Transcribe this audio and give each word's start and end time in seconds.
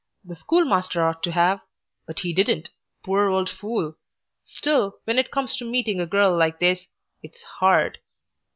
The 0.25 0.35
schoolmaster 0.35 1.05
ought 1.05 1.21
to 1.21 1.31
have. 1.31 1.61
But 2.07 2.21
he 2.21 2.33
didn't, 2.33 2.71
poor 3.03 3.27
old 3.29 3.51
fool! 3.51 3.97
Still, 4.43 4.97
when 5.03 5.19
it 5.19 5.29
comes 5.29 5.55
to 5.57 5.69
meeting 5.71 5.99
a 6.01 6.07
girl 6.07 6.35
like 6.35 6.57
this 6.59 6.87
It's 7.21 7.43
'ARD. 7.61 7.99